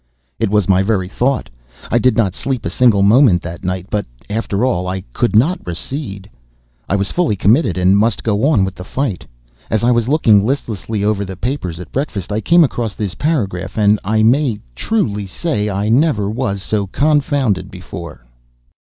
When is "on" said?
8.47-8.65